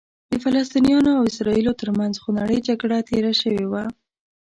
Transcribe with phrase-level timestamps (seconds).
[0.31, 3.83] د فلسطینیانو او اسرائیلو ترمنځ خونړۍ جګړه تېره شوې وه.